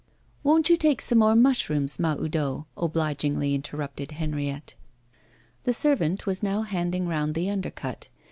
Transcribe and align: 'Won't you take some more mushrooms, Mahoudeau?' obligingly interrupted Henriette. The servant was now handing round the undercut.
'Won't 0.41 0.67
you 0.71 0.77
take 0.77 0.99
some 0.99 1.19
more 1.19 1.35
mushrooms, 1.35 1.99
Mahoudeau?' 1.99 2.65
obligingly 2.75 3.53
interrupted 3.53 4.13
Henriette. 4.13 4.73
The 5.63 5.75
servant 5.75 6.25
was 6.25 6.41
now 6.41 6.63
handing 6.63 7.07
round 7.07 7.35
the 7.35 7.51
undercut. 7.51 8.09